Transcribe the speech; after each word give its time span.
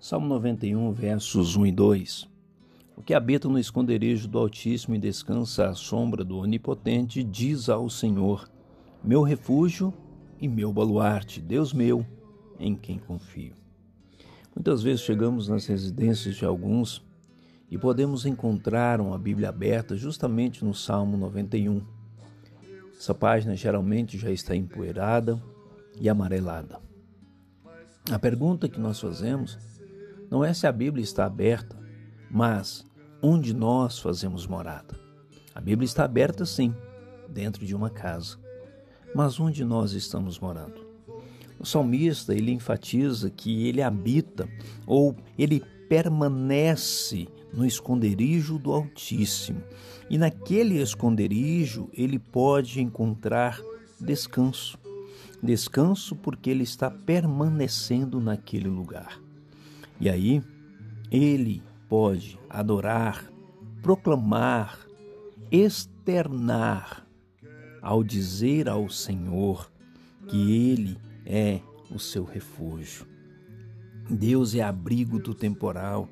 Salmo 0.00 0.26
91, 0.28 0.92
versos 0.92 1.56
1 1.56 1.66
e 1.66 1.72
2. 1.72 2.26
O 2.96 3.02
que 3.02 3.12
habita 3.12 3.50
no 3.50 3.58
esconderijo 3.58 4.26
do 4.26 4.38
Altíssimo 4.38 4.94
e 4.94 4.98
descansa 4.98 5.68
à 5.68 5.74
sombra 5.74 6.24
do 6.24 6.38
Onipotente, 6.38 7.22
diz 7.22 7.68
ao 7.68 7.90
Senhor: 7.90 8.50
Meu 9.04 9.20
refúgio 9.20 9.92
e 10.40 10.48
meu 10.48 10.72
baluarte, 10.72 11.38
Deus 11.38 11.74
meu, 11.74 12.06
em 12.58 12.74
quem 12.74 12.98
confio. 12.98 13.52
Muitas 14.56 14.82
vezes 14.82 15.02
chegamos 15.02 15.48
nas 15.48 15.66
residências 15.66 16.34
de 16.34 16.46
alguns 16.46 17.04
e 17.70 17.76
podemos 17.76 18.24
encontrar 18.24 19.02
uma 19.02 19.18
Bíblia 19.18 19.50
aberta 19.50 19.94
justamente 19.94 20.64
no 20.64 20.72
Salmo 20.72 21.18
91. 21.18 21.82
Essa 22.98 23.14
página 23.14 23.54
geralmente 23.54 24.16
já 24.16 24.30
está 24.30 24.56
empoeirada 24.56 25.38
e 26.00 26.08
amarelada. 26.08 26.80
A 28.10 28.18
pergunta 28.18 28.66
que 28.66 28.80
nós 28.80 28.98
fazemos 28.98 29.58
não 30.30 30.44
é 30.44 30.54
se 30.54 30.66
a 30.66 30.72
Bíblia 30.72 31.02
está 31.02 31.24
aberta, 31.24 31.76
mas 32.30 32.86
onde 33.20 33.52
nós 33.52 33.98
fazemos 33.98 34.46
morada. 34.46 34.98
A 35.54 35.60
Bíblia 35.60 35.84
está 35.84 36.04
aberta 36.04 36.46
sim, 36.46 36.74
dentro 37.28 37.66
de 37.66 37.74
uma 37.74 37.90
casa. 37.90 38.38
Mas 39.14 39.40
onde 39.40 39.64
nós 39.64 39.92
estamos 39.92 40.38
morando? 40.38 40.86
O 41.58 41.66
salmista, 41.66 42.32
ele 42.32 42.52
enfatiza 42.52 43.28
que 43.28 43.66
ele 43.66 43.82
habita 43.82 44.48
ou 44.86 45.16
ele 45.36 45.62
permanece 45.88 47.28
no 47.52 47.66
esconderijo 47.66 48.58
do 48.58 48.72
Altíssimo. 48.72 49.62
E 50.08 50.16
naquele 50.16 50.80
esconderijo 50.80 51.90
ele 51.92 52.18
pode 52.18 52.80
encontrar 52.80 53.60
descanso. 54.00 54.78
Descanso 55.42 56.14
porque 56.14 56.50
ele 56.50 56.62
está 56.62 56.90
permanecendo 56.90 58.20
naquele 58.20 58.68
lugar. 58.68 59.20
E 60.00 60.08
aí, 60.08 60.42
ele 61.10 61.62
pode 61.88 62.38
adorar, 62.48 63.30
proclamar, 63.82 64.78
externar, 65.50 67.06
ao 67.82 68.04
dizer 68.04 68.68
ao 68.68 68.88
Senhor 68.88 69.70
que 70.28 70.70
Ele 70.70 70.96
é 71.26 71.60
o 71.90 71.98
seu 71.98 72.24
refúgio. 72.24 73.06
Deus 74.08 74.54
é 74.54 74.62
abrigo 74.62 75.18
do 75.18 75.34
temporal, 75.34 76.08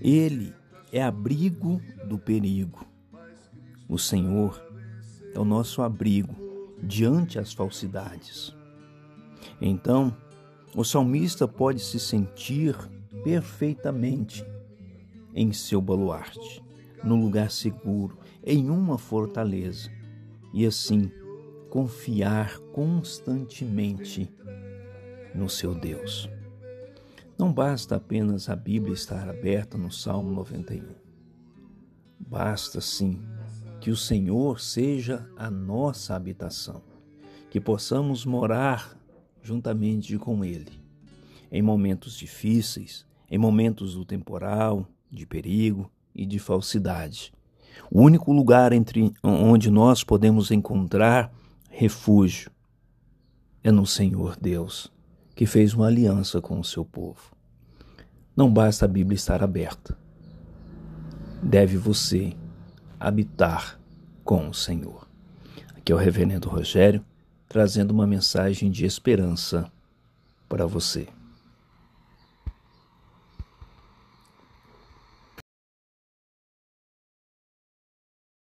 Ele 0.00 0.54
é 0.90 1.02
abrigo 1.02 1.80
do 2.06 2.18
perigo. 2.18 2.86
O 3.88 3.98
Senhor 3.98 4.60
é 5.34 5.38
o 5.38 5.44
nosso 5.44 5.82
abrigo 5.82 6.34
diante 6.82 7.38
as 7.38 7.52
falsidades. 7.52 8.54
Então, 9.60 10.16
o 10.74 10.84
salmista 10.84 11.46
pode 11.46 11.80
se 11.80 12.00
sentir 12.00 12.76
perfeitamente 13.22 14.44
em 15.34 15.52
seu 15.52 15.80
baluarte, 15.80 16.62
no 17.02 17.16
lugar 17.16 17.50
seguro, 17.50 18.18
em 18.44 18.68
uma 18.70 18.98
fortaleza, 18.98 19.90
e 20.52 20.66
assim 20.66 21.10
confiar 21.70 22.58
constantemente 22.72 24.30
no 25.34 25.48
seu 25.48 25.74
Deus. 25.74 26.28
Não 27.38 27.52
basta 27.52 27.96
apenas 27.96 28.48
a 28.48 28.56
Bíblia 28.56 28.92
estar 28.92 29.28
aberta 29.28 29.78
no 29.78 29.90
Salmo 29.90 30.30
91. 30.32 30.94
Basta 32.20 32.80
sim 32.80 33.20
que 33.80 33.90
o 33.90 33.96
Senhor 33.96 34.60
seja 34.60 35.28
a 35.36 35.50
nossa 35.50 36.14
habitação, 36.14 36.82
que 37.50 37.60
possamos 37.60 38.24
morar 38.24 38.96
juntamente 39.42 40.16
com 40.18 40.44
Ele 40.44 40.81
em 41.52 41.60
momentos 41.60 42.16
difíceis, 42.16 43.04
em 43.30 43.36
momentos 43.36 43.94
do 43.94 44.06
temporal, 44.06 44.86
de 45.10 45.26
perigo 45.26 45.90
e 46.14 46.24
de 46.24 46.38
falsidade. 46.38 47.30
O 47.90 48.00
único 48.00 48.32
lugar 48.32 48.72
entre 48.72 49.12
onde 49.22 49.70
nós 49.70 50.02
podemos 50.02 50.50
encontrar 50.50 51.30
refúgio 51.68 52.50
é 53.62 53.70
no 53.70 53.86
Senhor 53.86 54.36
Deus, 54.40 54.90
que 55.34 55.44
fez 55.44 55.74
uma 55.74 55.86
aliança 55.88 56.40
com 56.40 56.58
o 56.58 56.64
seu 56.64 56.86
povo. 56.86 57.36
Não 58.34 58.50
basta 58.50 58.86
a 58.86 58.88
Bíblia 58.88 59.14
estar 59.14 59.42
aberta. 59.42 59.96
Deve 61.42 61.76
você 61.76 62.34
habitar 62.98 63.78
com 64.24 64.48
o 64.48 64.54
Senhor. 64.54 65.06
Aqui 65.76 65.92
é 65.92 65.94
o 65.94 65.98
Reverendo 65.98 66.48
Rogério 66.48 67.04
trazendo 67.46 67.90
uma 67.90 68.06
mensagem 68.06 68.70
de 68.70 68.86
esperança 68.86 69.70
para 70.48 70.64
você. 70.66 71.08